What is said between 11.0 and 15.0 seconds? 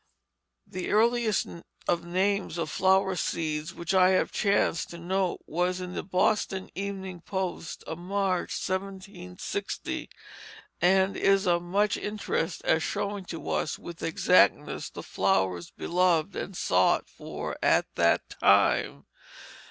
is of much interest as showing to us with exactness